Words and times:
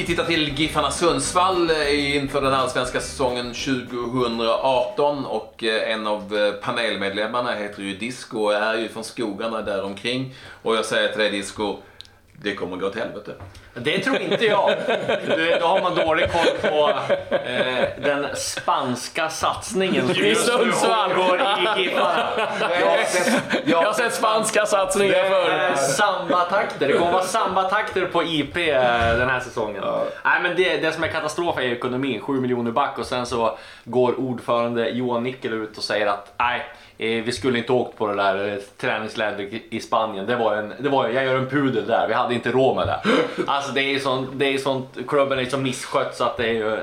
Vi 0.00 0.06
tittar 0.06 0.24
till 0.24 0.58
Giffarna 0.58 0.90
Sundsvall 0.90 1.70
eh, 1.70 2.16
inför 2.16 2.40
den 2.40 2.52
allsvenska 2.52 3.00
säsongen 3.00 3.54
2018 3.54 5.26
och 5.26 5.64
eh, 5.64 5.92
en 5.92 6.06
av 6.06 6.36
eh, 6.36 6.52
panelmedlemmarna 6.52 7.54
heter 7.54 7.82
ju 7.82 7.96
Disco 7.96 8.38
och 8.38 8.54
är 8.54 8.74
ju 8.78 8.88
från 8.88 9.04
skogarna 9.04 9.62
däromkring. 9.62 10.34
Och 10.62 10.76
jag 10.76 10.84
säger 10.84 11.08
till 11.08 11.18
dig 11.18 11.30
Disco, 11.30 11.76
det 12.42 12.54
kommer 12.54 12.76
gå 12.76 12.86
åt 12.86 12.96
helvete. 12.96 13.34
Det 13.82 13.98
tror 13.98 14.20
inte 14.20 14.44
jag. 14.46 14.70
Du, 15.36 15.56
då 15.60 15.66
har 15.66 15.80
man 15.80 15.94
dålig 15.94 16.32
koll 16.32 16.70
på 16.70 16.90
eh, 17.34 17.84
den 18.02 18.26
spanska 18.36 19.28
satsningen 19.28 20.06
som 20.14 20.24
I 20.24 20.28
just 20.28 20.46
nu 20.48 20.52
Sundsvall. 20.52 21.10
pågår 21.10 21.40
i 21.76 21.82
Giffarna. 21.82 22.26
Jag 23.64 23.82
har 23.82 23.92
sett 23.92 24.14
spanska 24.14 24.66
satsningar 24.66 25.14
Det 25.14 25.28
förr. 25.30 25.50
är 25.50 25.74
samba-takter. 25.74 26.88
Det 26.88 26.92
kommer 26.98 27.12
vara 27.12 27.22
samba-takter 27.22 28.06
på 28.06 28.22
IP 28.22 28.56
eh, 28.56 28.64
den 29.18 29.28
här 29.30 29.40
säsongen. 29.40 29.84
Nej, 30.24 30.42
men 30.42 30.56
det, 30.56 30.76
det 30.76 30.92
som 30.92 31.04
är 31.04 31.08
katastrof 31.08 31.58
är 31.58 31.62
ekonomin. 31.62 32.20
7 32.20 32.32
miljoner 32.40 32.70
back 32.70 32.98
och 32.98 33.06
sen 33.06 33.26
så 33.26 33.58
går 33.84 34.20
ordförande 34.20 34.88
Johan 34.88 35.22
Nickel 35.22 35.52
ut 35.52 35.78
och 35.78 35.84
säger 35.84 36.06
att 36.06 36.32
nej, 36.38 36.60
eh, 36.98 37.24
vi 37.24 37.32
skulle 37.32 37.58
inte 37.58 37.72
åkt 37.72 37.98
på 37.98 38.06
det 38.06 38.14
där 38.14 38.48
eh, 38.48 38.54
träningslägret 38.80 39.52
i- 39.52 39.66
i 39.70 39.80
Spanien. 39.80 40.26
Det 40.26 40.36
var 40.36 40.56
en, 40.56 40.74
det 40.78 40.88
var, 40.88 41.08
jag 41.08 41.24
gör 41.24 41.34
en 41.34 41.48
pudel 41.50 41.86
där, 41.86 42.08
vi 42.08 42.14
hade 42.14 42.34
inte 42.34 42.50
råd 42.50 42.76
med 42.76 42.86
det. 42.86 43.00
Alltså 43.46 43.69
det 43.74 43.80
är 43.80 43.90
ju 43.90 44.00
sånt, 44.00 44.28
det 44.32 44.54
är 44.54 44.58
sånt, 44.58 44.88
klubben 45.08 45.38
är 45.38 45.44
så 45.44 45.56
misskött 45.58 46.16
så 46.16 46.24
att 46.24 46.36
det 46.36 46.44
är 46.48 46.52
ju, 46.52 46.76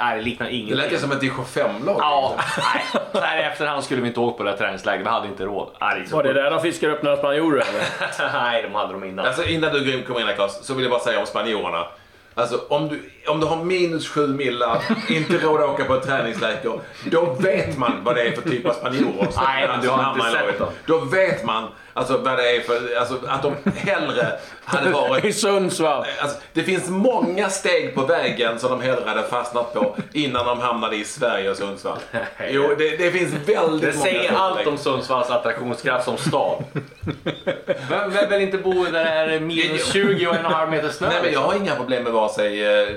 nej, 0.00 0.16
det 0.16 0.22
liknar 0.22 0.46
Det 0.46 0.52
ingenting. 0.52 0.76
lät 0.76 0.92
ju 0.92 0.98
som 0.98 1.12
ett 1.12 1.20
division 1.20 1.44
5-lag. 1.44 1.96
Ja, 1.98 2.34
nej. 2.58 3.02
Så 3.12 3.20
här 3.20 3.38
i 3.38 3.42
efterhand 3.42 3.84
skulle 3.84 4.00
vi 4.00 4.08
inte 4.08 4.20
åkt 4.20 4.38
på 4.38 4.44
det 4.44 4.50
där 4.50 4.56
träningslägret, 4.58 5.06
vi 5.06 5.10
hade 5.10 5.28
inte 5.28 5.44
råd. 5.44 5.70
Nej, 5.80 6.02
det 6.08 6.14
Var 6.14 6.22
det 6.22 6.32
där 6.32 6.50
de 6.50 6.60
fiskar 6.62 6.88
upp 6.88 7.02
några 7.02 7.16
spanjorer 7.16 7.64
eller? 7.68 8.32
Nej, 8.42 8.62
de 8.62 8.74
hade 8.74 8.92
de 8.92 9.04
innan. 9.04 9.26
Alltså 9.26 9.44
innan 9.44 9.72
du 9.72 10.02
kommer 10.02 10.20
in 10.20 10.26
här 10.26 10.34
Claes, 10.34 10.66
så 10.66 10.74
vill 10.74 10.84
jag 10.84 10.90
bara 10.90 11.00
säga 11.00 11.20
om 11.20 11.26
spanjorerna. 11.26 11.86
Alltså 12.34 12.60
om 12.68 12.88
du, 12.88 13.10
om 13.26 13.40
du 13.40 13.46
har 13.46 13.64
minus 13.64 14.08
7 14.08 14.26
millar, 14.26 14.82
inte 15.08 15.38
råd 15.38 15.60
att 15.60 15.68
åka 15.68 15.84
på 15.84 15.94
ett 15.94 16.06
träningsläger, 16.06 16.80
då 17.04 17.36
vet 17.40 17.78
man 17.78 18.04
vad 18.04 18.16
det 18.16 18.22
är 18.22 18.32
för 18.32 18.50
typ 18.50 18.66
av 18.66 18.72
spanjorer 18.72 19.30
som 19.30 19.42
Nej, 19.44 19.68
du 19.82 19.88
har 19.88 20.12
inte 20.12 20.30
sett 20.30 20.58
dem. 20.58 20.68
Då 20.86 20.98
vet 20.98 21.44
man 21.44 21.68
alltså, 21.92 22.18
vad 22.18 22.38
det 22.38 22.56
är 22.56 22.60
för, 22.60 22.96
alltså, 22.96 23.20
att 23.26 23.42
de 23.42 23.54
hellre 23.76 24.32
hade 24.64 24.90
varit 24.90 25.24
I 25.24 25.32
Sundsvall. 25.32 26.06
Alltså, 26.20 26.38
det 26.52 26.62
finns 26.62 26.88
många 26.88 27.50
steg 27.50 27.94
på 27.94 28.06
vägen 28.06 28.58
som 28.58 28.70
de 28.70 28.80
hellre 28.80 29.08
hade 29.08 29.22
fastnat 29.22 29.74
på 29.74 29.96
innan 30.12 30.46
de 30.46 30.60
hamnade 30.60 30.96
i 30.96 31.04
Sverige 31.04 31.50
och 31.50 31.56
Sundsvall. 31.56 31.98
Jo, 32.50 32.74
det, 32.78 32.96
det 32.96 33.10
finns 33.10 33.32
väldigt 33.32 33.48
Det 33.48 33.58
många 33.58 33.92
säger 33.92 34.18
steg 34.18 34.30
på 34.30 34.36
allt 34.36 34.66
om 34.66 34.78
Sundsvalls 34.78 35.30
attraktionskraft 35.30 36.04
som 36.04 36.16
stad. 36.16 36.64
Vem, 37.88 38.28
vill 38.30 38.40
inte 38.40 38.58
bo 38.58 38.84
där 38.84 39.26
det 39.26 39.34
är 39.34 39.40
minus 39.40 39.92
20 39.92 40.26
och 40.26 40.34
en 40.34 40.44
och 40.44 40.50
en 40.50 40.56
halv 40.56 40.70
meter 40.70 40.88
snö? 40.88 41.08
Nej, 41.08 41.16
men 41.22 41.32
jag 41.32 41.40
liksom? 41.40 41.44
har 41.44 41.54
inga 41.54 41.74
problem 41.74 42.02
med 42.02 42.12
vare 42.12 42.28
sig 42.28 42.64
eh, 42.64 42.88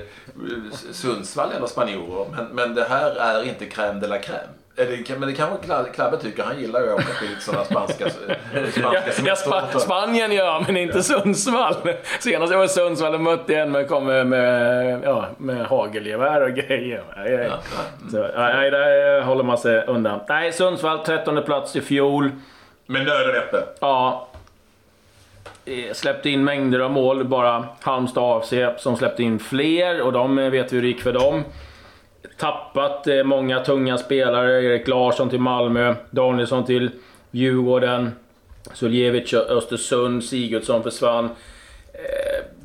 Sundsvall 0.92 1.48
eller 1.56 1.66
spanjorer. 1.66 2.26
Men, 2.36 2.46
men 2.46 2.74
det 2.74 2.84
här 2.84 3.10
är 3.16 3.42
inte 3.44 3.64
crème 3.64 4.00
de 4.00 4.06
la 4.06 4.16
crème. 4.16 4.48
Det, 4.76 4.96
kan- 5.06 5.20
men 5.20 5.28
det 5.28 5.34
kanske 5.34 5.66
Kla- 5.66 5.92
Klabbe 5.92 6.16
tycker. 6.16 6.42
Han 6.42 6.60
gillar 6.60 6.80
ju 6.80 6.88
att 6.88 6.94
åka 6.94 7.12
till 7.20 7.36
sådana 7.40 7.64
spanska, 7.64 8.10
spanska 8.10 8.80
Ja, 8.82 8.94
ja. 9.26 9.36
Spa 9.36 9.78
Spanien 9.78 10.32
gör, 10.32 10.64
men 10.66 10.76
inte 10.76 11.02
Sundsvall. 11.02 11.74
Senast 12.20 12.50
jag 12.52 12.58
var 12.58 12.64
i 12.64 12.68
Sundsvall 12.68 13.14
och 13.14 13.20
mötte 13.20 13.54
en 13.56 13.70
med, 13.72 13.88
kom 13.88 14.06
med, 14.06 14.26
med, 14.26 15.00
ja, 15.04 15.26
med 15.38 15.66
hagelgevär 15.66 16.40
och 16.42 16.50
grejer. 16.54 17.02
Nej, 17.16 17.50
Så, 18.10 18.28
nej, 18.36 18.70
där 18.70 19.20
håller 19.22 19.44
man 19.44 19.58
sig 19.58 19.84
undan. 19.86 20.20
Nej, 20.28 20.52
Sundsvall 20.52 20.98
13 21.04 21.42
plats 21.42 21.76
i 21.76 21.80
fjol. 21.80 22.30
Med 22.86 23.04
nöd 23.06 23.28
och 23.28 23.34
näppe. 23.34 23.56
Ja. 23.80 24.25
Eh, 25.68 25.92
släppte 25.92 26.30
in 26.30 26.44
mängder 26.44 26.80
av 26.80 26.90
mål, 26.90 27.24
bara 27.24 27.64
Halmstad 27.80 28.24
AFC 28.24 28.82
som 28.82 28.96
släppte 28.96 29.22
in 29.22 29.38
fler 29.38 30.00
och 30.00 30.12
de 30.12 30.38
eh, 30.38 30.50
vet 30.50 30.72
vi 30.72 30.76
hur 30.76 30.82
det 30.82 30.88
gick 30.88 31.00
för 31.00 31.12
dem. 31.12 31.42
Tappat 32.38 33.06
eh, 33.06 33.24
många 33.24 33.60
tunga 33.60 33.98
spelare, 33.98 34.64
Erik 34.64 34.88
Larsson 34.88 35.30
till 35.30 35.40
Malmö, 35.40 35.94
Danielsson 36.10 36.64
till 36.64 36.90
Djurgården, 37.30 38.12
Suljevic 38.72 39.34
Östersund, 39.34 40.24
Sigurdsson 40.24 40.82
försvann. 40.82 41.28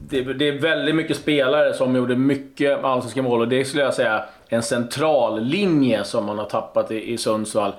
Det, 0.09 0.22
det 0.22 0.47
är 0.47 0.59
väldigt 0.59 0.96
mycket 0.96 1.18
spelare 1.18 1.74
som 1.74 1.96
gjorde 1.96 2.16
mycket 2.16 2.84
allsvenska 2.84 3.22
mål 3.22 3.42
och 3.42 3.47
det 3.47 3.66
skulle 3.66 3.84
jag 3.84 3.94
säga 3.94 4.24
en 4.47 4.64
central 4.64 5.44
linje 5.44 6.03
som 6.03 6.26
man 6.26 6.38
har 6.38 6.46
tappat 6.46 6.92
i, 6.92 7.14
i 7.14 7.18
Sundsvall. 7.18 7.74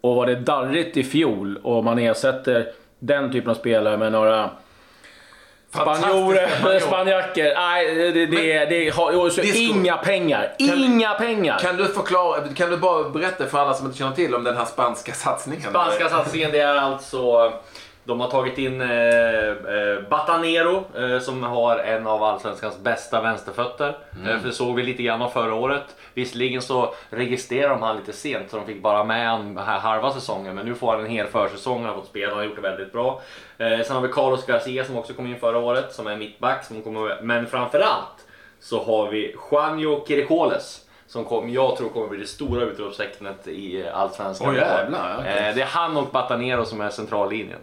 Och 0.00 0.16
var 0.16 0.26
det 0.26 0.34
darrigt 0.34 0.96
i 0.96 1.02
fjol 1.04 1.58
och 1.62 1.84
man 1.84 1.98
ersätter 1.98 2.66
den 2.98 3.32
typen 3.32 3.50
av 3.50 3.54
spelare 3.54 3.96
med 3.96 4.12
några 4.12 4.50
spanjorer, 5.82 6.80
spanjacker. 6.80 7.54
Nej, 7.54 7.94
det, 7.94 8.10
det, 8.12 8.26
det, 8.26 8.52
är- 8.52 8.66
det 8.66 8.94
har 8.94 9.16
och 9.26 9.32
så 9.32 9.40
Disco. 9.40 9.58
inga 9.58 9.96
pengar. 9.96 10.52
Inga 10.58 11.14
pengar! 11.14 11.58
Kan 11.58 11.76
du 11.76 11.88
förklara, 11.88 12.40
kan 12.56 12.70
du 12.70 12.76
bara 12.76 13.08
berätta 13.08 13.46
för 13.46 13.58
alla 13.58 13.74
som 13.74 13.86
inte 13.86 13.98
känner 13.98 14.12
till 14.16 14.34
om 14.34 14.44
den 14.44 14.56
här 14.56 14.64
spanska 14.64 15.12
satsningen? 15.12 15.70
Spanska 15.70 16.08
satsningen 16.08 16.50
det 16.50 16.60
är 16.60 16.76
alltså 16.76 17.52
de 18.04 18.20
har 18.20 18.28
tagit 18.28 18.58
in 18.58 18.80
eh, 18.80 18.88
eh, 19.48 20.00
Batanero 20.10 20.84
eh, 20.98 21.18
som 21.18 21.42
har 21.42 21.78
en 21.78 22.06
av 22.06 22.22
allsvenskans 22.22 22.78
bästa 22.78 23.20
vänsterfötter. 23.20 23.98
Eh, 24.26 24.38
för 24.38 24.46
det 24.48 24.52
såg 24.52 24.76
vi 24.76 24.82
lite 24.82 25.02
grann 25.02 25.22
av 25.22 25.28
förra 25.28 25.54
året. 25.54 25.96
Visserligen 26.14 26.62
så 26.62 26.94
registrerade 27.10 27.74
de 27.74 27.82
han 27.82 27.96
lite 27.96 28.12
sent 28.12 28.50
så 28.50 28.56
de 28.56 28.66
fick 28.66 28.82
bara 28.82 29.04
med 29.04 29.28
han 29.28 29.58
här 29.58 29.78
halva 29.78 30.10
säsongen. 30.10 30.54
Men 30.54 30.66
nu 30.66 30.74
får 30.74 30.92
han 30.92 31.00
en 31.00 31.10
hel 31.10 31.26
försäsong, 31.26 31.80
han 31.80 31.88
har 31.88 31.94
fått 32.00 32.08
spela, 32.08 32.28
han 32.28 32.38
har 32.38 32.44
gjort 32.44 32.56
det 32.56 32.62
väldigt 32.62 32.92
bra. 32.92 33.20
Eh, 33.58 33.80
sen 33.80 33.96
har 33.96 34.02
vi 34.02 34.08
Carlos 34.08 34.46
Garcia 34.46 34.84
som 34.84 34.96
också 34.96 35.12
kom 35.12 35.26
in 35.26 35.38
förra 35.38 35.58
året 35.58 35.92
som 35.92 36.06
är 36.06 36.16
mittback. 36.16 36.64
Som 36.64 36.82
kommer, 36.82 37.22
men 37.22 37.46
framförallt 37.46 38.26
så 38.60 38.84
har 38.84 39.10
vi 39.10 39.36
Juanjo 39.50 40.04
Kirikoles. 40.06 40.80
Som 41.06 41.24
kom, 41.24 41.50
jag 41.50 41.76
tror 41.76 41.88
kommer 41.88 42.08
bli 42.08 42.18
det 42.18 42.26
stora 42.26 42.64
utropstecknet 42.64 43.48
i 43.48 43.88
Allsvenskan. 43.88 44.54
Jävlar, 44.54 45.16
okej. 45.18 45.48
Eh, 45.48 45.54
det 45.54 45.62
är 45.62 45.66
han 45.66 45.96
och 45.96 46.06
Batanero 46.12 46.64
som 46.64 46.80
är 46.80 46.90
centrallinjen. 46.90 47.58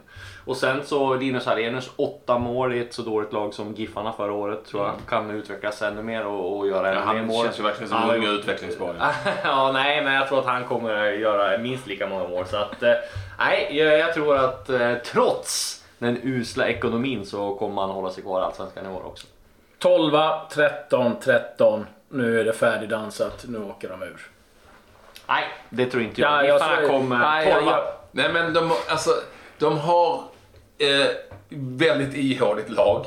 Och 0.46 0.58
sen 0.58 0.84
så 0.86 1.16
Linus 1.16 1.48
Arrhenius, 1.48 1.92
åtta 1.96 2.38
mål 2.38 2.74
i 2.74 2.80
ett 2.80 2.94
så 2.94 3.02
dåligt 3.02 3.34
lag 3.34 3.54
som 3.54 3.74
Giffarna 3.74 4.14
förra 4.14 4.34
året 4.34 4.66
tror 4.66 4.84
jag 4.86 4.94
kan 5.10 5.32
utvecklas 5.32 5.82
ännu 5.82 6.04
mer 6.04 6.26
och, 6.26 6.58
och 6.58 6.68
göra 6.68 6.88
Ja, 6.88 6.94
ännu 6.94 7.00
mer 7.14 7.18
han 7.20 7.26
mål. 7.28 7.46
känns 7.46 7.60
ju 7.60 7.64
verkligen 7.64 7.90
som 7.90 7.98
Han 7.98 8.04
en 8.04 8.10
har 8.10 8.18
ung 8.18 8.24
och 8.28 8.30
gjort- 8.34 8.40
utvecklingsbar. 8.40 8.96
ja, 9.44 9.72
nej, 9.72 10.04
men 10.04 10.14
jag 10.14 10.28
tror 10.28 10.40
att 10.40 10.46
han 10.46 10.64
kommer 10.64 11.06
göra 11.12 11.58
minst 11.58 11.88
lika 11.88 12.08
många 12.08 12.28
mål. 12.28 12.46
Så 12.46 12.58
att, 12.58 12.84
eh, 12.84 12.94
nej, 13.40 13.68
jag, 13.78 14.00
jag 14.00 14.14
tror 14.14 14.38
att 14.38 14.70
eh, 14.70 14.94
trots 14.96 15.84
den 15.98 16.20
usla 16.24 16.68
ekonomin 16.68 17.26
så 17.26 17.56
kommer 17.56 17.76
man 17.76 17.90
hålla 17.90 18.10
sig 18.12 18.24
kvar 18.24 18.42
i 18.42 18.44
Allsvenskan 18.44 18.86
i 18.86 18.90
år 18.90 19.06
också. 19.06 19.28
12, 19.80 20.12
13, 20.52 21.16
13. 21.24 21.86
Nu 22.10 22.40
är 22.40 22.46
det 22.46 22.54
färdigdansat. 22.54 23.46
Nu 23.48 23.58
åker 23.64 23.90
de 23.90 24.04
ur. 24.04 24.28
Nej, 25.28 25.44
det 25.70 25.86
tror 25.86 26.04
inte 26.04 26.22
jag. 26.22 26.32
Ja, 26.32 26.44
jag 26.44 26.54
Giffarna 26.56 26.76
säger- 26.76 26.90
kommer 26.90 27.18
nej, 27.20 27.48
jag- 27.50 27.58
12. 27.60 27.68
jag- 27.68 27.84
Nej 28.12 28.34
men 28.34 28.54
de, 28.54 28.72
alltså, 28.90 29.12
de 29.62 29.78
har 29.78 30.24
eh, 30.78 31.08
väldigt 31.50 32.16
ihåligt 32.16 32.70
lag. 32.70 33.06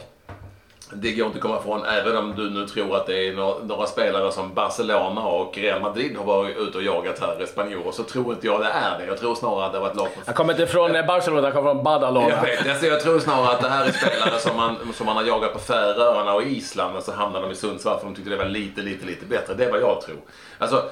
Det 0.92 1.12
går 1.12 1.26
inte 1.26 1.38
att 1.38 1.42
komma 1.42 1.58
ifrån, 1.60 1.84
även 1.84 2.16
om 2.16 2.34
du 2.36 2.50
nu 2.50 2.66
tror 2.66 2.96
att 2.96 3.06
det 3.06 3.28
är 3.28 3.32
några, 3.32 3.64
några 3.64 3.86
spelare 3.86 4.32
som 4.32 4.54
Barcelona 4.54 5.20
och 5.20 5.58
Real 5.58 5.80
Madrid 5.80 6.16
har 6.16 6.24
varit 6.24 6.56
ute 6.56 6.78
och 6.78 6.84
jagat 6.84 7.18
här 7.18 7.42
i 7.42 7.46
spanjorer, 7.46 7.92
så 7.92 8.02
tror 8.02 8.32
inte 8.32 8.46
jag 8.46 8.60
det 8.60 8.68
är 8.68 8.98
det. 8.98 9.06
Jag 9.06 9.18
tror 9.18 9.34
snarare 9.34 9.66
att 9.66 9.72
det 9.72 9.78
var 9.78 9.90
ett 9.90 9.96
lag 9.96 10.08
på 10.14 10.20
Han 10.26 10.34
kommer 10.34 10.52
inte 10.52 10.66
från 10.66 10.96
eh, 10.96 11.06
Barcelona, 11.06 11.42
han 11.42 11.52
kommer 11.52 11.74
från 11.74 11.84
Badalona. 11.84 12.28
jag, 12.28 12.42
vet, 12.42 12.68
alltså 12.68 12.86
jag 12.86 13.00
tror 13.00 13.18
snarare 13.18 13.52
att 13.52 13.60
det 13.60 13.68
här 13.68 13.86
är 13.86 13.92
spelare 13.92 14.38
som 14.38 14.56
man, 14.56 14.76
som 14.94 15.06
man 15.06 15.16
har 15.16 15.24
jagat 15.24 15.52
på 15.52 15.58
Färöarna 15.58 16.34
och 16.34 16.42
Island 16.42 16.96
och 16.96 17.02
så 17.02 17.12
hamnar 17.12 17.42
de 17.42 17.50
i 17.50 17.54
Sundsvall 17.54 17.98
för 17.98 18.06
de 18.06 18.14
tyckte 18.14 18.30
det 18.30 18.36
var 18.36 18.44
lite, 18.44 18.82
lite, 18.82 19.06
lite 19.06 19.26
bättre. 19.26 19.54
Det 19.54 19.64
är 19.64 19.70
vad 19.70 19.80
jag 19.80 20.00
tror. 20.00 20.18
Alltså, 20.58 20.82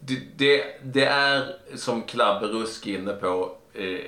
det, 0.00 0.18
det, 0.36 0.64
det 0.82 1.04
är 1.04 1.42
som 1.76 2.02
Klabbe 2.02 2.46
Rusk 2.46 2.86
är 2.86 2.98
inne 2.98 3.12
på 3.12 3.50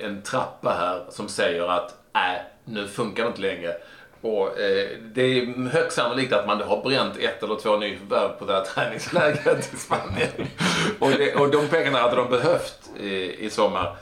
en 0.03 0.21
trappa 0.21 0.69
här 0.69 1.03
som 1.09 1.29
säger 1.29 1.67
att 1.71 1.95
äh, 2.15 2.41
nu 2.65 2.87
funkar 2.87 3.23
det 3.23 3.27
inte 3.29 3.41
längre. 3.41 3.75
Och, 4.21 4.59
eh, 4.59 4.87
det 5.01 5.21
är 5.21 5.69
högst 5.69 5.97
sannolikt 5.97 6.33
att 6.33 6.47
man 6.47 6.61
har 6.61 6.83
bränt 6.83 7.17
ett 7.17 7.43
eller 7.43 7.55
två 7.55 7.77
nyförvärv 7.77 8.29
på 8.29 8.45
det 8.45 8.53
här 8.53 8.61
träningslägret 8.61 9.73
i 9.73 9.77
Spanien. 9.77 10.29
och, 10.99 11.11
det, 11.11 11.35
och 11.35 11.51
de 11.51 11.67
pengarna 11.67 11.97
hade 11.99 12.15
de 12.15 12.29
behövt 12.29 12.79
eh, 12.99 13.05
i 13.45 13.49
sommar. 13.51 13.95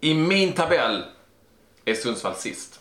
I 0.00 0.14
min 0.14 0.52
tabell 0.52 1.02
är 1.84 1.94
Sundsvall 1.94 2.34
sist. 2.34 2.80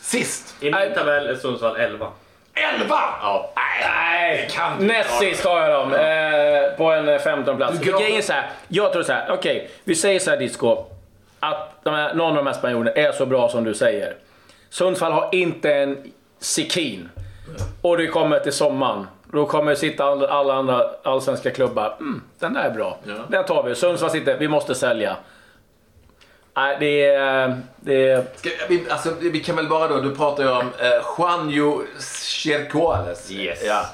Sist! 0.00 0.54
I 0.60 0.64
min 0.64 0.94
tabell 0.94 1.26
är 1.26 1.34
Sundsvall 1.34 1.76
11. 1.76 2.12
11! 2.54 2.86
Ja. 3.22 3.52
Nej! 3.56 4.48
Kan 4.50 4.78
du 4.78 4.86
Näst 4.86 5.10
ta- 5.10 5.18
sist 5.18 5.44
har 5.44 5.60
jag 5.60 5.70
dem. 5.80 5.92
Eh, 5.94 6.76
på 6.76 6.92
en 6.92 7.08
eh, 7.08 7.18
15 7.18 7.56
plats. 7.56 7.78
Grejen 7.78 8.18
är 8.18 8.22
så 8.22 8.32
här. 8.32 8.50
Jag 8.68 8.92
tror 8.92 9.02
så 9.02 9.12
här. 9.12 9.30
Okej, 9.30 9.70
vi 9.84 9.94
säger 9.94 10.20
så 10.20 10.30
här 10.30 10.36
Disco. 10.36 10.84
Att 11.40 11.80
här, 11.84 12.14
någon 12.14 12.28
av 12.30 12.34
de 12.36 12.46
här 12.46 12.54
spanjorerna 12.54 12.90
är 12.90 13.12
så 13.12 13.26
bra 13.26 13.48
som 13.48 13.64
du 13.64 13.74
säger. 13.74 14.16
Sundsvall 14.70 15.12
har 15.12 15.28
inte 15.32 15.74
en 15.74 16.12
sekin. 16.38 17.08
Och 17.82 17.96
det 17.96 18.06
kommer 18.06 18.38
till 18.38 18.52
sommaren. 18.52 19.06
Då 19.32 19.46
kommer 19.46 19.74
sitta 19.74 20.04
all- 20.04 20.24
alla 20.26 20.54
andra 20.54 20.90
allsvenska 21.04 21.50
klubbar. 21.50 21.96
Mm, 22.00 22.22
den 22.38 22.52
där 22.54 22.62
är 22.62 22.70
bra. 22.70 22.98
Ja. 23.04 23.14
Den 23.28 23.44
tar 23.44 23.62
vi. 23.62 23.74
Sundsvall 23.74 24.10
sitter, 24.10 24.38
vi 24.38 24.48
måste 24.48 24.74
sälja. 24.74 25.16
Nej, 26.56 26.76
det 26.80 27.04
är... 27.04 27.60
Det 27.76 28.08
är 28.10 28.24
Ska, 28.36 28.50
vi, 28.68 28.86
alltså, 28.90 29.10
vi 29.20 29.40
kan 29.40 29.56
väl 29.56 29.68
bara 29.68 29.88
då, 29.88 30.00
du 30.00 30.14
pratar 30.16 30.42
ju 30.42 30.50
om 30.50 30.58
eh, 30.78 31.02
Juanjo 31.18 31.82
Chercoales. 32.44 33.30
Yes. 33.30 33.58
Ja. 33.66 33.84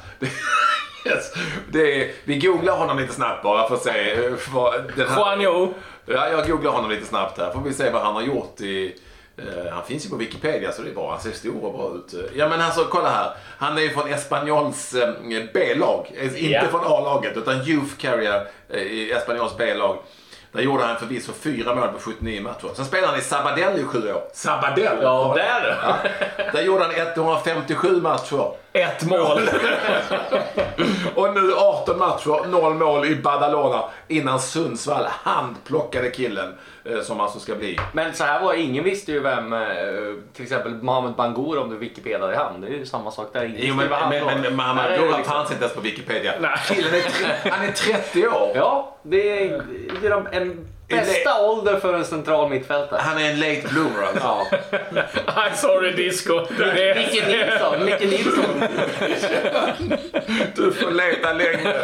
Yes. 1.04 1.32
Det 1.72 2.02
är, 2.02 2.10
vi 2.24 2.38
googlar 2.38 2.76
honom 2.76 2.98
lite 2.98 3.12
snabbt 3.14 3.42
bara 3.42 3.68
för 3.68 3.74
att 3.74 3.82
se 3.82 4.12
eh, 4.12 4.32
vad 4.52 4.74
den 4.96 5.08
här, 5.08 5.16
Juanjo. 5.16 5.74
Ja, 6.06 6.28
jag 6.28 6.48
googlar 6.48 6.72
honom 6.72 6.90
lite 6.90 7.06
snabbt 7.06 7.38
här. 7.38 7.50
Får 7.52 7.60
vi 7.60 7.74
se 7.74 7.90
vad 7.90 8.02
han 8.02 8.14
har 8.14 8.22
gjort 8.22 8.60
i... 8.60 8.96
eh, 9.36 9.72
han 9.72 9.84
finns 9.84 10.06
ju 10.06 10.10
på 10.10 10.16
Wikipedia 10.16 10.72
så 10.72 10.82
det 10.82 10.90
är 10.90 10.94
bra. 10.94 11.10
Han 11.10 11.20
ser 11.20 11.30
stor 11.30 11.64
och 11.64 11.72
bra 11.72 11.92
ut. 11.94 12.30
Ja 12.34 12.48
men 12.48 12.60
alltså 12.60 12.84
kolla 12.90 13.08
här. 13.10 13.30
Han 13.58 13.78
är 13.78 13.82
ju 13.82 13.90
från 13.90 14.12
Espanyols 14.12 14.94
eh, 14.94 15.14
B-lag. 15.54 16.06
Inte 16.36 16.68
från 16.70 16.80
A-laget 16.84 17.36
utan 17.36 17.60
Youth 17.68 17.96
Carrier 17.98 18.46
eh, 18.70 18.82
i 18.82 19.12
Espanyols 19.12 19.56
B-lag. 19.56 19.98
Där 20.52 20.62
gjorde 20.62 20.84
han 20.84 20.96
förvisso 20.96 21.32
fyra 21.32 21.74
mål 21.74 21.88
på 21.88 21.98
79 21.98 22.42
matcher. 22.42 22.68
Sen 22.74 22.84
spelade 22.84 23.08
han 23.08 23.18
i 23.18 23.22
Sabadell 23.22 23.80
i 23.80 23.84
sju 23.84 24.12
år. 24.12 24.22
Sabadell! 24.32 24.98
Ja, 25.02 25.32
där 25.36 25.78
Ja. 25.82 25.96
Där 26.52 26.62
gjorde 26.62 26.84
han 26.84 26.92
157 26.94 28.00
matcher. 28.00 28.52
Ett 28.74 29.06
mål. 29.06 29.40
Och 31.14 31.34
nu 31.34 31.54
18 31.54 31.98
matcher, 31.98 32.46
0 32.48 32.74
mål 32.74 33.04
i 33.06 33.16
Badalona 33.16 33.84
innan 34.08 34.40
Sundsvall 34.40 35.04
handplockade 35.08 36.10
killen 36.10 36.54
eh, 36.84 37.00
som 37.00 37.20
alltså 37.20 37.38
ska 37.38 37.54
bli. 37.54 37.78
Men 37.92 38.14
så 38.14 38.24
här 38.24 38.40
var 38.42 38.54
ingen 38.54 38.84
visste 38.84 39.12
ju 39.12 39.20
vem 39.20 39.52
eh, 39.52 39.60
till 40.32 40.42
exempel 40.42 40.72
Mohamed 40.72 41.14
Bangour 41.14 41.58
om 41.58 41.70
du 41.70 41.76
Wikipedia 41.76 42.32
i 42.32 42.36
hand. 42.36 42.62
Det 42.62 42.68
är 42.68 42.70
ju 42.70 42.86
samma 42.86 43.10
sak 43.10 43.28
där. 43.32 43.44
Ingen 43.44 43.56
Jo 43.60 43.74
men, 43.74 43.92
han 43.92 44.08
men, 44.08 44.24
men, 44.26 44.40
men 44.40 44.56
Mohamed 44.56 45.00
liksom- 45.00 45.24
fanns 45.24 45.50
inte 45.50 45.62
ens 45.64 45.74
på 45.74 45.80
Wikipedia. 45.80 46.32
Nej. 46.40 46.50
Killen 46.68 46.94
är, 46.94 47.50
han 47.50 47.64
är 47.68 47.72
30 47.72 48.28
år. 48.28 48.52
Ja, 48.54 48.96
det 49.02 49.44
är, 49.46 49.62
det 50.00 50.06
är 50.06 50.40
en 50.42 50.68
bästa 50.88 51.42
ålder 51.42 51.76
för 51.80 51.94
en 51.94 52.04
central 52.04 52.50
mittfältare. 52.50 53.00
Han 53.02 53.18
är 53.18 53.30
en 53.30 53.38
late 53.40 53.62
bloomer 53.70 54.02
alltså. 54.02 54.22
Ja. 54.24 54.46
I'm 55.26 55.54
sorry 55.54 55.92
disco. 55.92 56.40
Micke 56.96 57.26
Nilsson, 57.26 57.84
Micke 57.84 58.00
Nilsson. 58.00 58.62
Du 60.56 60.72
får 60.72 60.90
leta 60.90 61.32
länge. 61.32 61.74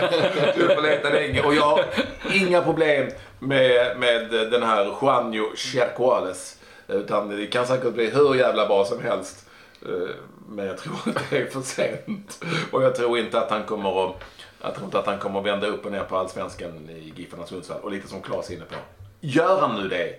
Du 0.57 0.75
får 0.75 0.83
leta 0.83 1.11
länge. 1.11 1.43
Och 1.43 1.55
jag 1.55 1.63
har 1.63 1.85
inga 2.33 2.63
problem 2.63 3.09
med, 3.39 3.99
med 3.99 4.31
den 4.31 4.63
här 4.63 4.85
Juanjo 5.03 5.45
Chercoales. 5.57 6.57
Utan 6.89 7.37
det 7.37 7.47
kan 7.47 7.67
säkert 7.67 7.93
bli 7.93 8.11
hur 8.11 8.35
jävla 8.35 8.67
bra 8.67 8.85
som 8.85 9.03
helst. 9.03 9.47
Eh, 9.87 10.15
Men 10.49 10.67
jag 10.67 10.79
tror 10.79 10.95
att 11.07 11.31
det 11.31 11.39
är 11.39 11.47
för 11.47 11.61
sent. 11.61 12.45
Och 12.71 12.83
jag 12.83 12.95
tror 12.95 13.19
inte 13.19 13.41
att 13.41 13.51
han 13.51 13.63
kommer 13.65 14.05
att, 14.05 14.17
jag 14.63 14.75
tror 14.75 14.85
inte 14.85 14.99
att 14.99 15.07
han 15.07 15.19
kommer 15.19 15.41
att 15.41 15.47
vända 15.47 15.67
upp 15.67 15.87
och 15.87 15.93
ner 15.93 16.05
på 16.05 16.17
allsvenskan 16.17 16.89
i 16.91 17.13
Giffarna 17.17 17.47
Sundsvall. 17.47 17.81
Och 17.83 17.91
lite 17.91 18.09
som 18.09 18.23
Claes 18.23 18.51
är 18.51 18.55
inne 18.55 18.65
på. 18.65 18.75
Gör 19.21 19.61
han 19.61 19.83
nu 19.83 19.89
det 19.89 20.15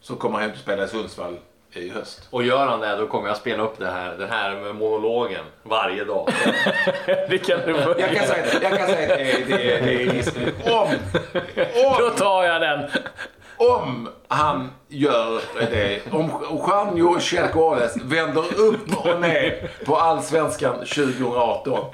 så 0.00 0.16
kommer 0.16 0.38
han 0.38 0.48
inte 0.48 0.58
spela 0.58 0.84
i 0.84 0.88
Sundsvall 0.88 1.36
i 1.72 1.88
höst. 1.90 2.28
Och 2.30 2.44
gör 2.44 2.66
han 2.66 2.80
det 2.80 2.96
då 2.96 3.06
kommer 3.06 3.28
jag 3.28 3.36
spela 3.36 3.62
upp 3.62 3.78
det 3.78 3.90
här, 3.90 4.14
den 4.18 4.30
här 4.30 4.72
monologen 4.72 5.44
varje 5.62 6.04
dag. 6.04 6.28
Det 7.06 7.38
kan 7.38 7.60
du 7.66 7.74
få. 7.74 7.94
Jag 7.98 8.16
kan 8.16 8.26
säga 8.26 8.46
det. 8.52 8.68
Jag 8.68 8.78
kan 8.78 8.86
säga 8.88 9.16
det. 9.16 9.24
Det, 9.24 9.56
det, 9.56 9.56
det 9.56 10.02
är 10.02 10.10
risken. 10.10 10.42
Om, 10.64 10.88
Då 11.98 12.08
om, 12.08 12.16
tar 12.16 12.44
jag 12.44 12.60
den. 12.60 12.90
om 13.56 14.08
han 14.28 14.70
gör 14.88 15.40
det. 15.70 16.00
Om 16.12 16.30
Juanjo 16.66 17.20
Chercoales 17.20 17.96
vänder 17.96 18.60
upp 18.60 19.06
och 19.06 19.20
ner 19.20 19.70
på 19.86 19.96
Allsvenskan 19.96 20.74
2018. 20.74 21.84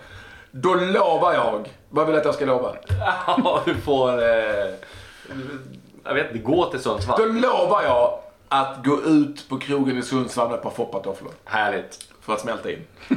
Då 0.50 0.75
lovar 0.75 1.32
jag. 1.35 1.69
Vad 1.88 2.06
vill 2.06 2.14
du 2.14 2.19
att 2.20 2.25
jag 2.25 2.35
ska 2.35 2.44
lova? 2.44 2.76
Ja, 3.26 3.62
du 3.64 3.75
får... 3.75 4.23
Eh, 4.23 4.70
jag 6.05 6.14
vet 6.14 6.26
inte, 6.26 6.38
gå 6.38 6.64
till 6.64 6.79
Då 6.79 6.82
Sundsvall. 6.82 7.35
lovar 7.41 7.82
jag 7.82 8.19
att 8.49 8.85
gå 8.85 9.00
ut 9.02 9.49
på 9.49 9.58
krogen 9.58 9.99
i 9.99 10.02
Sundsvall 10.02 10.49
med 10.49 10.56
ett 10.56 10.62
par 10.62 10.70
foppatofflor. 10.70 11.32
Härligt. 11.44 11.99
För 12.31 12.35
att 12.35 12.41
smälta 12.41 12.71
in. 12.71 12.87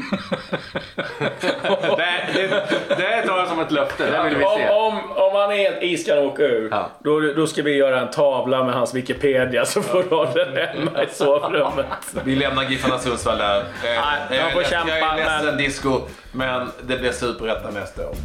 Det, 1.98 2.34
det, 2.34 2.66
det 2.98 3.28
tar 3.28 3.38
jag 3.38 3.48
som 3.48 3.60
ett 3.60 3.72
löfte, 3.72 4.12
det 4.12 4.24
vill 4.30 4.38
vi 4.38 4.44
Om, 4.46 4.58
se. 4.58 4.70
om, 4.70 5.12
om 5.12 5.36
han 5.36 5.52
är 5.52 5.56
helt 5.56 5.84
iskall 5.84 6.18
och 6.18 6.26
åker 6.26 6.44
ur, 6.44 6.70
Ja. 6.72 6.90
då, 7.00 7.20
då 7.20 7.48
ska 7.48 7.62
vi 7.62 7.76
göra 7.76 8.02
en 8.02 8.12
tavla 8.12 8.64
med 8.64 8.74
hans 8.76 8.94
Wikipedia 8.94 9.66
så 9.66 9.82
får 9.82 10.04
du 10.04 10.16
ha 10.16 10.26
den 10.26 10.58
hemma 10.58 11.04
i 11.04 11.08
sovrummet. 11.14 11.86
Vi 12.24 12.36
lämnar 12.36 12.64
Giffarna 12.64 12.98
Sundsvall 13.00 13.38
där. 13.38 13.64
Nej, 13.84 14.00
jag 14.30 14.52
leds- 14.64 14.70
kämpa, 14.70 14.98
Jag 14.98 15.10
är 15.14 15.16
ledsen 15.18 15.46
men- 15.46 15.58
disco, 15.58 16.00
men 16.32 16.72
det 16.84 16.98
blir 16.98 17.12
superettan 17.12 17.74
nästa 17.74 18.10
år. 18.10 18.16